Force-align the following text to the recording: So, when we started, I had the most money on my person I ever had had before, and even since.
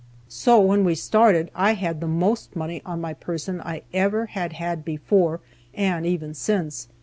So, 0.29 0.59
when 0.59 0.83
we 0.83 0.95
started, 0.95 1.51
I 1.53 1.73
had 1.75 2.01
the 2.01 2.07
most 2.07 2.55
money 2.55 2.81
on 2.87 3.01
my 3.01 3.13
person 3.13 3.61
I 3.61 3.83
ever 3.93 4.25
had 4.25 4.53
had 4.53 4.83
before, 4.83 5.41
and 5.75 6.07
even 6.07 6.33
since. 6.33 6.87